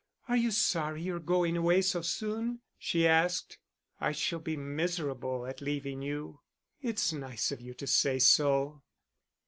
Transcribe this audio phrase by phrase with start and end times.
[0.27, 3.59] "Are you sorry you're going away so soon?" she asked.
[3.99, 6.39] "I shall be miserable at leaving you."
[6.81, 8.81] "It's nice of you to say so."